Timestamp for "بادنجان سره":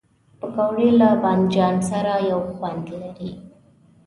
1.23-2.13